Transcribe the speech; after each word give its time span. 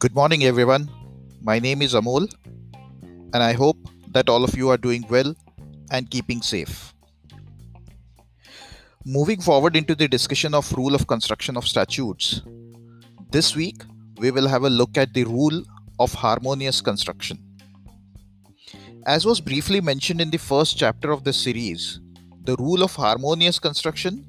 Good 0.00 0.14
morning, 0.14 0.44
everyone. 0.44 0.88
My 1.42 1.58
name 1.58 1.82
is 1.82 1.92
Amol, 1.92 2.32
and 3.34 3.42
I 3.42 3.52
hope 3.52 3.78
that 4.12 4.28
all 4.28 4.44
of 4.44 4.56
you 4.56 4.68
are 4.68 4.76
doing 4.76 5.04
well 5.10 5.34
and 5.90 6.08
keeping 6.08 6.40
safe. 6.40 6.94
Moving 9.04 9.40
forward 9.40 9.74
into 9.74 9.96
the 9.96 10.06
discussion 10.06 10.54
of 10.54 10.72
rule 10.74 10.94
of 10.94 11.08
construction 11.08 11.56
of 11.56 11.66
statutes, 11.66 12.42
this 13.32 13.56
week 13.56 13.82
we 14.18 14.30
will 14.30 14.46
have 14.46 14.62
a 14.62 14.70
look 14.70 14.96
at 14.96 15.12
the 15.14 15.24
rule 15.24 15.64
of 15.98 16.12
harmonious 16.14 16.80
construction. 16.80 17.42
As 19.04 19.26
was 19.26 19.40
briefly 19.40 19.80
mentioned 19.80 20.20
in 20.20 20.30
the 20.30 20.38
first 20.38 20.78
chapter 20.78 21.10
of 21.10 21.24
this 21.24 21.38
series, 21.38 21.98
the 22.44 22.54
rule 22.60 22.84
of 22.84 22.94
harmonious 22.94 23.58
construction 23.58 24.24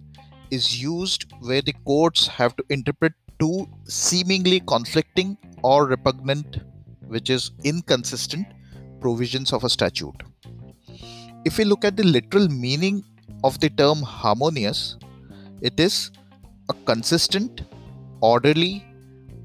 is 0.50 0.82
used 0.82 1.32
where 1.42 1.62
the 1.62 1.76
courts 1.86 2.26
have 2.26 2.56
to 2.56 2.66
interpret 2.70 3.14
two 3.40 3.68
seemingly 3.86 4.60
conflicting 4.62 5.38
or 5.64 5.86
repugnant, 5.86 6.58
which 7.08 7.30
is 7.30 7.52
inconsistent, 7.64 8.48
provisions 9.00 9.54
of 9.54 9.64
a 9.64 9.70
statute. 9.70 10.24
If 11.46 11.58
we 11.58 11.64
look 11.64 11.86
at 11.86 11.96
the 11.96 12.04
literal 12.04 12.50
meaning 12.50 13.04
of 13.44 13.60
the 13.60 13.70
term 13.70 14.02
harmonious, 14.02 14.98
it 15.62 15.80
is 15.80 16.12
a 16.70 16.74
consistent, 16.86 17.62
orderly, 18.22 18.86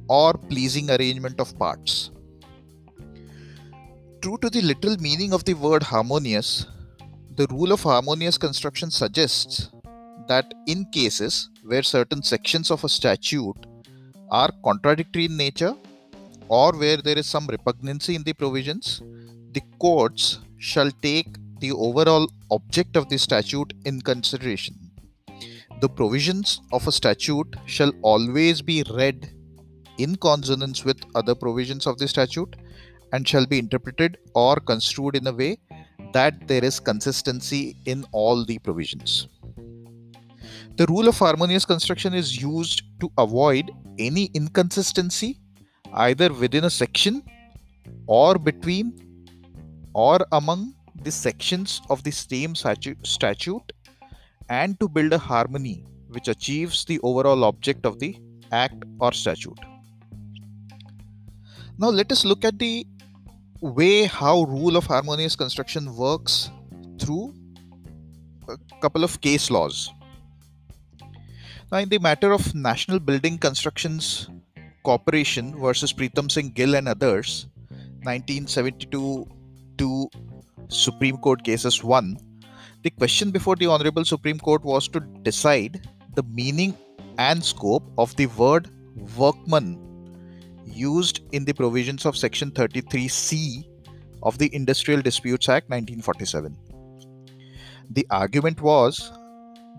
or 0.08 0.34
pleasing 0.34 0.90
arrangement 0.90 1.40
of 1.40 1.56
parts. 1.58 2.10
True 4.20 4.38
to 4.38 4.50
the 4.50 4.62
literal 4.62 4.96
meaning 4.98 5.32
of 5.32 5.44
the 5.44 5.54
word 5.54 5.82
harmonious, 5.82 6.66
the 7.36 7.46
rule 7.50 7.72
of 7.72 7.82
harmonious 7.82 8.38
construction 8.38 8.90
suggests 8.90 9.70
that 10.28 10.52
in 10.66 10.84
cases 10.86 11.50
where 11.62 11.82
certain 11.82 12.22
sections 12.22 12.70
of 12.70 12.84
a 12.84 12.88
statute 12.88 13.66
are 14.30 14.50
contradictory 14.64 15.26
in 15.26 15.36
nature 15.36 15.74
or 16.48 16.72
where 16.72 16.98
there 16.98 17.18
is 17.18 17.26
some 17.26 17.46
repugnancy 17.46 18.14
in 18.14 18.22
the 18.22 18.32
provisions, 18.32 19.02
the 19.52 19.62
courts 19.78 20.40
shall 20.58 20.90
take 21.02 21.28
the 21.60 21.72
overall 21.72 22.28
object 22.50 22.96
of 22.96 23.08
the 23.08 23.18
statute 23.18 23.72
in 23.84 24.00
consideration. 24.00 24.74
The 25.80 25.88
provisions 25.88 26.60
of 26.72 26.86
a 26.86 26.92
statute 26.92 27.56
shall 27.66 27.92
always 28.02 28.62
be 28.62 28.84
read 28.94 29.30
in 29.98 30.16
consonance 30.16 30.84
with 30.84 30.98
other 31.14 31.34
provisions 31.34 31.86
of 31.86 31.98
the 31.98 32.08
statute 32.08 32.56
and 33.12 33.26
shall 33.26 33.46
be 33.46 33.58
interpreted 33.58 34.18
or 34.34 34.56
construed 34.56 35.16
in 35.16 35.26
a 35.26 35.32
way 35.32 35.58
that 36.12 36.46
there 36.48 36.64
is 36.64 36.80
consistency 36.80 37.76
in 37.86 38.04
all 38.12 38.44
the 38.44 38.58
provisions. 38.58 39.28
The 40.76 40.86
rule 40.86 41.06
of 41.06 41.16
harmonious 41.16 41.64
construction 41.64 42.14
is 42.14 42.42
used 42.42 42.82
to 43.00 43.08
avoid 43.16 43.70
any 43.96 44.24
inconsistency 44.34 45.38
either 45.92 46.32
within 46.32 46.64
a 46.64 46.70
section 46.70 47.22
or 48.08 48.36
between 48.36 48.92
or 49.94 50.18
among 50.32 50.74
the 51.02 51.12
sections 51.12 51.80
of 51.90 52.02
the 52.02 52.10
same 52.10 52.56
statute 52.56 53.72
and 54.48 54.80
to 54.80 54.88
build 54.88 55.12
a 55.12 55.18
harmony 55.18 55.84
which 56.08 56.26
achieves 56.26 56.84
the 56.84 56.98
overall 57.04 57.44
object 57.44 57.86
of 57.86 58.00
the 58.00 58.18
act 58.50 58.82
or 58.98 59.12
statute. 59.12 59.60
Now 61.78 61.90
let 61.90 62.10
us 62.10 62.24
look 62.24 62.44
at 62.44 62.58
the 62.58 62.84
way 63.60 64.06
how 64.06 64.42
rule 64.42 64.76
of 64.76 64.86
harmonious 64.86 65.36
construction 65.36 65.94
works 65.94 66.50
through 66.98 67.32
a 68.48 68.56
couple 68.80 69.04
of 69.04 69.20
case 69.20 69.52
laws. 69.52 69.92
Now 71.74 71.80
in 71.80 71.88
the 71.88 71.98
matter 71.98 72.30
of 72.30 72.54
National 72.54 73.00
Building 73.00 73.36
Constructions 73.36 74.28
Corporation 74.84 75.58
versus 75.58 75.92
Pritam 75.92 76.30
Singh 76.30 76.50
Gill 76.50 76.76
and 76.76 76.86
others, 76.86 77.48
1972 78.04 79.26
two 79.76 80.08
Supreme 80.68 81.16
Court 81.16 81.42
cases 81.42 81.82
1, 81.82 82.16
the 82.84 82.90
question 82.90 83.32
before 83.32 83.56
the 83.56 83.66
Honorable 83.66 84.04
Supreme 84.04 84.38
Court 84.38 84.62
was 84.62 84.86
to 84.86 85.00
decide 85.24 85.88
the 86.14 86.22
meaning 86.22 86.76
and 87.18 87.44
scope 87.44 87.90
of 87.98 88.14
the 88.14 88.26
word 88.26 88.70
workman 89.16 89.76
used 90.64 91.22
in 91.32 91.44
the 91.44 91.54
provisions 91.54 92.06
of 92.06 92.16
Section 92.16 92.52
33C 92.52 93.64
of 94.22 94.38
the 94.38 94.54
Industrial 94.54 95.02
Disputes 95.02 95.48
Act 95.48 95.68
1947. 95.70 96.56
The 97.90 98.06
argument 98.10 98.62
was 98.62 99.10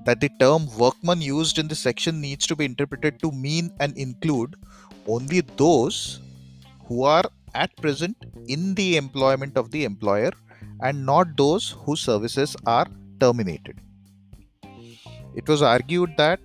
that 0.06 0.22
the 0.22 0.30
term 0.40 0.68
workman 0.78 1.22
used 1.22 1.58
in 1.58 1.68
the 1.68 1.76
section 1.76 2.22
needs 2.22 2.46
to 2.48 2.56
be 2.56 2.66
interpreted 2.66 3.20
to 3.22 3.32
mean 3.32 3.72
and 3.80 3.98
include 3.98 4.56
only 5.08 5.42
those 5.58 6.20
who 6.88 7.04
are 7.04 7.24
at 7.54 7.76
present 7.78 8.16
in 8.48 8.76
the 8.76 8.98
employment 8.98 9.58
of 9.58 9.72
the 9.72 9.84
employer 9.84 10.32
and 10.82 11.06
not 11.06 11.36
those 11.38 11.76
whose 11.84 12.02
services 12.02 12.56
are 12.66 12.88
terminated. 13.20 13.80
It 15.36 15.48
was 15.48 15.62
argued 15.62 16.16
that 16.18 16.40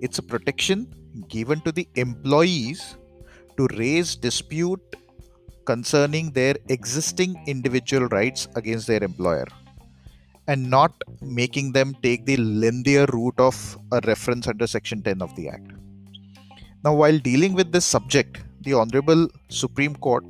it's 0.00 0.18
a 0.18 0.22
protection 0.22 0.92
given 1.28 1.60
to 1.60 1.72
the 1.72 1.88
employees 1.94 2.96
to 3.56 3.68
raise 3.78 4.16
dispute 4.16 4.96
concerning 5.64 6.30
their 6.32 6.56
existing 6.68 7.42
individual 7.46 8.06
rights 8.08 8.48
against 8.56 8.86
their 8.86 9.02
employer 9.02 9.46
and 10.46 10.68
not 10.70 10.92
making 11.20 11.72
them 11.72 11.96
take 12.02 12.26
the 12.26 12.36
lengthier 12.36 13.06
route 13.12 13.38
of 13.38 13.78
a 13.92 14.00
reference 14.06 14.46
under 14.46 14.66
section 14.66 15.02
10 15.02 15.22
of 15.22 15.34
the 15.36 15.48
act 15.48 15.72
now, 16.84 16.92
while 16.92 17.18
dealing 17.18 17.54
with 17.54 17.72
this 17.72 17.86
subject, 17.86 18.42
the 18.60 18.74
Honorable 18.74 19.28
Supreme 19.48 19.96
Court 19.96 20.22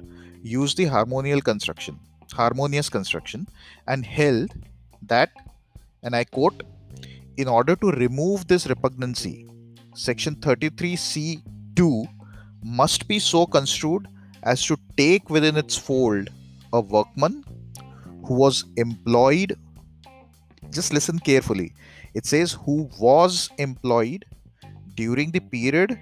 used 0.45 0.77
the 0.77 0.85
harmonial 0.85 1.41
construction, 1.41 1.99
harmonious 2.33 2.89
construction, 2.89 3.49
and 3.89 4.07
held 4.07 4.53
that, 5.03 5.31
and 6.05 6.15
I 6.15 6.23
quote, 6.23 6.63
in 7.39 7.49
order 7.49 7.75
to 7.75 7.91
remove 7.91 8.47
this 8.47 8.69
repugnancy, 8.69 9.49
section 9.97 10.37
33C2 10.37 12.07
must 12.63 13.09
be 13.09 13.19
so 13.19 13.47
construed 13.47 14.07
as 14.45 14.65
to 14.67 14.77
take 14.97 15.29
within 15.31 15.57
its 15.57 15.77
fold 15.77 16.31
a 16.73 16.81
workman 16.81 17.45
who 18.25 18.35
was 18.35 18.65
employed. 18.77 19.57
Just 20.75 20.93
listen 20.93 21.19
carefully. 21.19 21.73
It 22.15 22.27
says 22.27 22.53
who 22.65 22.91
was 22.99 23.49
employed 23.59 24.25
during 24.97 25.31
the 25.31 25.41
period 25.41 25.99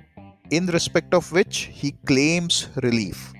in 0.50 0.66
respect 0.66 1.12
of 1.14 1.30
which 1.30 1.56
he 1.80 1.92
claims 2.06 2.68
relief, 2.82 3.32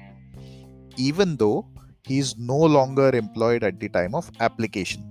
even 0.97 1.37
though 1.37 1.66
he 2.04 2.19
is 2.19 2.37
no 2.38 2.56
longer 2.56 3.09
employed 3.15 3.65
at 3.65 3.81
the 3.81 3.88
time 3.88 4.15
of 4.15 4.31
application. 4.41 5.03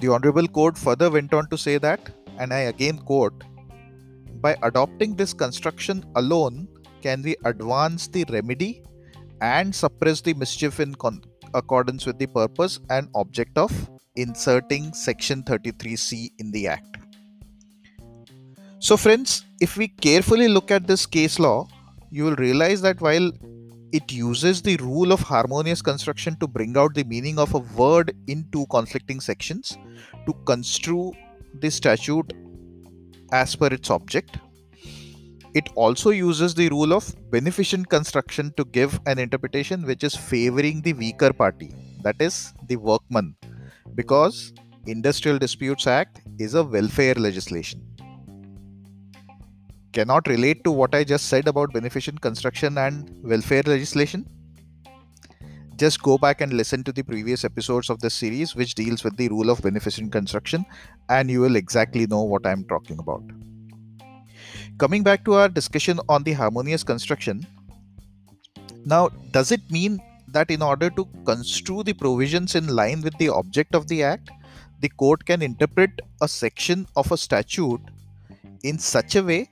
The 0.00 0.08
Honorable 0.08 0.48
Court 0.48 0.76
further 0.76 1.10
went 1.10 1.32
on 1.32 1.48
to 1.48 1.58
say 1.58 1.78
that, 1.78 2.10
and 2.38 2.52
I 2.52 2.60
again 2.72 2.98
quote, 2.98 3.44
by 4.40 4.56
adopting 4.62 5.16
this 5.16 5.32
construction 5.32 6.04
alone, 6.14 6.68
can 7.02 7.22
we 7.22 7.36
advance 7.44 8.06
the 8.06 8.24
remedy 8.28 8.82
and 9.40 9.74
suppress 9.74 10.20
the 10.20 10.34
mischief 10.34 10.78
in 10.78 10.94
con- 10.94 11.22
accordance 11.54 12.06
with 12.06 12.18
the 12.18 12.26
purpose 12.26 12.80
and 12.90 13.08
object 13.14 13.56
of 13.56 13.72
inserting 14.18 14.92
Section 14.92 15.42
33C 15.42 16.32
in 16.38 16.50
the 16.50 16.68
Act. 16.68 16.96
So, 18.80 18.96
friends, 18.96 19.44
if 19.60 19.76
we 19.76 19.88
carefully 19.88 20.48
look 20.48 20.70
at 20.70 20.86
this 20.86 21.06
case 21.06 21.38
law, 21.38 21.68
you 22.10 22.24
will 22.24 22.36
realize 22.36 22.80
that 22.82 23.00
while 23.00 23.30
it 23.92 24.12
uses 24.12 24.60
the 24.62 24.76
rule 24.76 25.12
of 25.12 25.20
harmonious 25.20 25.80
construction 25.80 26.36
to 26.36 26.46
bring 26.46 26.76
out 26.76 26.94
the 26.94 27.04
meaning 27.04 27.38
of 27.38 27.54
a 27.54 27.58
word 27.58 28.14
in 28.26 28.46
two 28.52 28.66
conflicting 28.66 29.20
sections 29.20 29.78
to 30.26 30.34
construe 30.44 31.12
the 31.60 31.70
statute 31.70 32.32
as 33.32 33.56
per 33.56 33.68
its 33.68 33.90
object. 33.90 34.38
It 35.54 35.70
also 35.74 36.10
uses 36.10 36.54
the 36.54 36.68
rule 36.68 36.92
of 36.92 37.14
beneficent 37.30 37.88
construction 37.88 38.52
to 38.58 38.64
give 38.66 39.00
an 39.06 39.18
interpretation 39.18 39.86
which 39.86 40.04
is 40.04 40.14
favoring 40.14 40.82
the 40.82 40.92
weaker 40.92 41.32
party, 41.32 41.72
that 42.02 42.20
is, 42.20 42.52
the 42.68 42.76
workman, 42.76 43.34
because 43.98 44.52
Industrial 44.86 45.38
Disputes 45.38 45.86
Act 45.86 46.22
is 46.38 46.54
a 46.54 46.64
welfare 46.78 47.14
legislation 47.14 47.88
cannot 49.92 50.28
relate 50.28 50.62
to 50.64 50.70
what 50.70 50.94
I 50.94 51.02
just 51.04 51.26
said 51.26 51.48
about 51.48 51.72
beneficent 51.72 52.20
construction 52.20 52.78
and 52.78 53.10
welfare 53.22 53.62
legislation? 53.66 54.26
Just 55.76 56.02
go 56.02 56.18
back 56.18 56.40
and 56.40 56.52
listen 56.52 56.84
to 56.84 56.92
the 56.92 57.02
previous 57.02 57.44
episodes 57.44 57.88
of 57.88 58.00
this 58.00 58.14
series, 58.14 58.54
which 58.54 58.74
deals 58.74 59.04
with 59.04 59.16
the 59.16 59.28
rule 59.28 59.50
of 59.50 59.62
beneficent 59.62 60.12
construction, 60.12 60.64
and 61.08 61.30
you 61.30 61.40
will 61.40 61.56
exactly 61.56 62.06
know 62.06 62.22
what 62.22 62.46
I'm 62.46 62.64
talking 62.64 62.98
about. 62.98 63.22
Coming 64.78 65.02
back 65.02 65.24
to 65.24 65.34
our 65.34 65.48
discussion 65.48 66.00
on 66.08 66.22
the 66.22 66.32
harmonious 66.32 66.82
construction, 66.82 67.46
now, 68.84 69.08
does 69.32 69.52
it 69.52 69.60
mean 69.70 70.00
that 70.32 70.50
in 70.50 70.62
order 70.62 70.90
to 70.90 71.06
construe 71.24 71.82
the 71.82 71.92
provisions 71.92 72.54
in 72.54 72.68
line 72.68 73.02
with 73.02 73.16
the 73.18 73.28
object 73.28 73.74
of 73.74 73.88
the 73.88 74.02
Act, 74.02 74.30
the 74.80 74.88
court 74.88 75.24
can 75.24 75.42
interpret 75.42 75.90
a 76.22 76.28
section 76.28 76.86
of 76.96 77.10
a 77.10 77.16
statute 77.16 77.80
in 78.62 78.78
such 78.78 79.16
a 79.16 79.22
way 79.22 79.50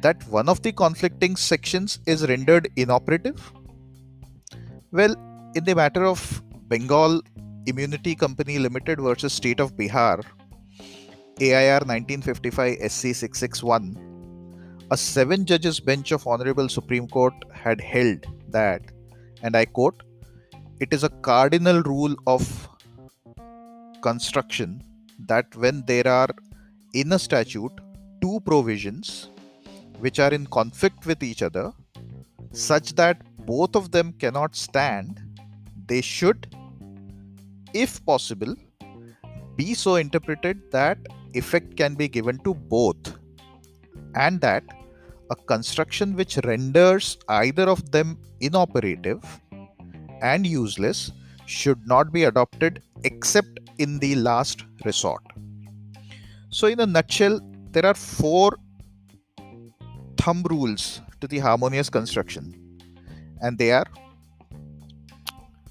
that 0.00 0.26
one 0.28 0.48
of 0.48 0.60
the 0.62 0.72
conflicting 0.72 1.36
sections 1.36 1.98
is 2.06 2.28
rendered 2.28 2.70
inoperative? 2.76 3.52
Well, 4.92 5.14
in 5.54 5.64
the 5.64 5.74
matter 5.74 6.04
of 6.04 6.42
Bengal 6.68 7.22
Immunity 7.66 8.14
Company 8.14 8.58
Limited 8.58 9.00
versus 9.00 9.32
State 9.32 9.60
of 9.60 9.76
Bihar, 9.76 10.22
AIR 11.40 11.80
1955 11.80 12.76
SC 12.90 13.14
661, 13.14 14.86
a 14.90 14.96
seven 14.96 15.44
judges 15.46 15.80
bench 15.80 16.12
of 16.12 16.26
Honorable 16.26 16.68
Supreme 16.68 17.08
Court 17.08 17.34
had 17.52 17.80
held 17.80 18.26
that, 18.48 18.82
and 19.42 19.56
I 19.56 19.64
quote, 19.64 20.02
it 20.80 20.92
is 20.92 21.04
a 21.04 21.08
cardinal 21.08 21.82
rule 21.82 22.14
of 22.26 22.68
construction 24.02 24.82
that 25.18 25.54
when 25.56 25.84
there 25.86 26.06
are 26.06 26.28
in 26.92 27.12
a 27.12 27.18
statute 27.18 27.72
two 28.20 28.40
provisions 28.40 29.28
which 30.00 30.18
are 30.18 30.32
in 30.32 30.46
conflict 30.46 31.06
with 31.06 31.22
each 31.22 31.42
other, 31.42 31.72
such 32.52 32.94
that 32.94 33.22
both 33.46 33.76
of 33.76 33.90
them 33.90 34.12
cannot 34.14 34.56
stand, 34.56 35.20
they 35.86 36.00
should, 36.00 36.54
if 37.72 38.04
possible, 38.04 38.54
be 39.56 39.74
so 39.74 39.96
interpreted 39.96 40.70
that 40.72 40.98
effect 41.34 41.76
can 41.76 41.94
be 41.94 42.08
given 42.08 42.38
to 42.38 42.54
both, 42.54 43.16
and 44.14 44.40
that 44.40 44.64
a 45.30 45.36
construction 45.36 46.14
which 46.16 46.36
renders 46.38 47.16
either 47.28 47.68
of 47.68 47.90
them 47.90 48.18
inoperative 48.40 49.22
and 50.32 50.46
useless 50.46 51.12
should 51.46 51.86
not 51.86 52.12
be 52.12 52.24
adopted 52.24 52.82
except 53.04 53.60
in 53.78 53.98
the 53.98 54.14
last 54.14 54.64
resort. 54.84 55.22
So, 56.50 56.66
in 56.68 56.80
a 56.80 56.86
nutshell, 56.86 57.40
there 57.72 57.84
are 57.84 57.94
four 57.94 58.56
thumb 60.16 60.42
rules 60.48 61.00
to 61.20 61.26
the 61.26 61.38
harmonious 61.38 61.90
construction, 61.90 62.44
and 63.42 63.58
they 63.58 63.72
are 63.72 63.86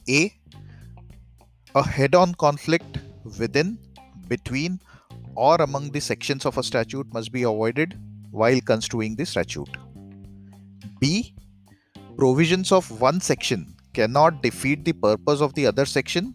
A. 0.07 0.33
A 1.75 1.83
head 1.83 2.13
on 2.13 2.35
conflict 2.35 2.99
within, 3.39 3.79
between, 4.27 4.79
or 5.35 5.55
among 5.61 5.89
the 5.89 5.99
sections 5.99 6.45
of 6.45 6.57
a 6.59 6.63
statute 6.63 7.11
must 7.11 7.31
be 7.31 7.43
avoided 7.43 7.97
while 8.29 8.59
construing 8.61 9.15
the 9.15 9.25
statute. 9.25 9.77
B. 10.99 11.33
Provisions 12.15 12.71
of 12.71 12.91
one 13.01 13.19
section 13.19 13.72
cannot 13.93 14.41
defeat 14.41 14.83
the 14.85 14.93
purpose 14.93 15.41
of 15.41 15.53
the 15.53 15.65
other 15.65 15.85
section 15.85 16.33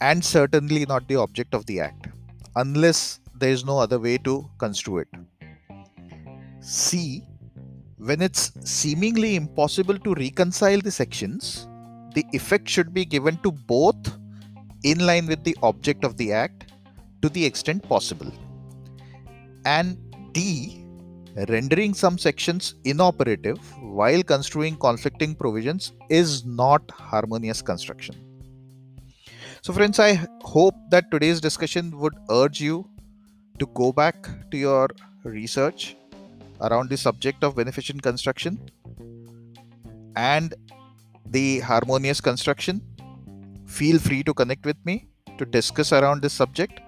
and 0.00 0.24
certainly 0.24 0.84
not 0.86 1.06
the 1.08 1.16
object 1.16 1.54
of 1.54 1.66
the 1.66 1.80
act 1.80 2.08
unless 2.56 3.20
there 3.34 3.50
is 3.50 3.64
no 3.64 3.78
other 3.78 3.98
way 3.98 4.18
to 4.18 4.48
construe 4.58 4.98
it. 4.98 5.08
C. 6.60 7.22
When 7.98 8.20
it's 8.20 8.52
seemingly 8.68 9.36
impossible 9.36 9.98
to 9.98 10.14
reconcile 10.14 10.80
the 10.80 10.90
sections, 10.90 11.66
the 12.14 12.24
effect 12.32 12.68
should 12.68 12.92
be 12.92 13.04
given 13.04 13.36
to 13.38 13.50
both 13.50 14.18
in 14.84 15.04
line 15.04 15.26
with 15.26 15.44
the 15.44 15.56
object 15.62 16.04
of 16.04 16.16
the 16.16 16.32
act 16.32 16.72
to 17.22 17.28
the 17.28 17.44
extent 17.44 17.82
possible. 17.82 18.32
And 19.64 19.98
D. 20.32 20.85
Rendering 21.36 21.92
some 21.92 22.16
sections 22.16 22.76
inoperative 22.84 23.58
while 23.82 24.22
construing 24.22 24.74
conflicting 24.76 25.34
provisions 25.34 25.92
is 26.08 26.46
not 26.46 26.90
harmonious 26.90 27.60
construction. 27.60 28.14
So, 29.60 29.74
friends, 29.74 29.98
I 29.98 30.26
hope 30.40 30.74
that 30.90 31.10
today's 31.10 31.40
discussion 31.40 31.98
would 31.98 32.14
urge 32.30 32.58
you 32.60 32.88
to 33.58 33.66
go 33.74 33.92
back 33.92 34.26
to 34.50 34.56
your 34.56 34.88
research 35.24 35.96
around 36.62 36.88
the 36.88 36.96
subject 36.96 37.44
of 37.44 37.56
beneficent 37.56 38.02
construction 38.02 38.58
and 40.16 40.54
the 41.26 41.60
harmonious 41.60 42.20
construction. 42.20 42.80
Feel 43.66 43.98
free 43.98 44.22
to 44.22 44.32
connect 44.32 44.64
with 44.64 44.76
me 44.86 45.06
to 45.36 45.44
discuss 45.44 45.92
around 45.92 46.22
this 46.22 46.32
subject, 46.32 46.80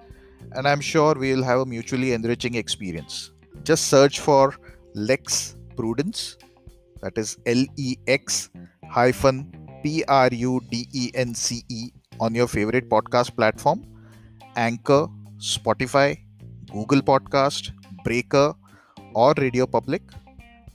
and 0.53 0.67
I'm 0.67 0.81
sure 0.81 1.13
we'll 1.13 1.43
have 1.43 1.59
a 1.59 1.65
mutually 1.67 2.13
enriching 2.13 2.55
experience. 2.55 3.31
Just 3.63 3.87
search 3.87 4.19
for 4.19 4.55
Lex 4.95 5.55
Prudence, 5.75 6.37
that 7.01 7.17
is 7.17 7.37
L 7.45 7.65
E 7.77 7.97
X 8.07 8.49
hyphen 8.89 9.51
P 9.83 10.03
R 10.07 10.29
U 10.31 10.61
D 10.69 10.87
E 10.93 11.11
N 11.13 11.33
C 11.35 11.63
E 11.69 11.91
on 12.19 12.35
your 12.35 12.47
favorite 12.47 12.89
podcast 12.89 13.35
platform 13.35 13.83
Anchor, 14.55 15.07
Spotify, 15.37 16.17
Google 16.71 17.01
Podcast, 17.01 17.71
Breaker, 18.03 18.53
or 19.13 19.33
Radio 19.37 19.65
Public 19.65 20.01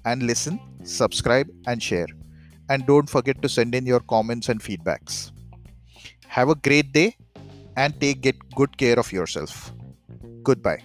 and 0.04 0.22
listen, 0.22 0.60
subscribe, 0.82 1.48
and 1.66 1.82
share. 1.82 2.06
And 2.68 2.86
don't 2.86 3.08
forget 3.08 3.42
to 3.42 3.48
send 3.48 3.74
in 3.74 3.86
your 3.86 4.00
comments 4.00 4.48
and 4.48 4.60
feedbacks. 4.60 5.32
Have 6.28 6.48
a 6.48 6.54
great 6.54 6.92
day 6.92 7.16
and 7.76 7.98
take 8.00 8.22
good 8.54 8.76
care 8.76 8.98
of 8.98 9.12
yourself. 9.12 9.72
Goodbye. 10.42 10.82